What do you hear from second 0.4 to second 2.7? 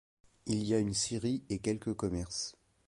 Il y a une scierie et quelques commerces.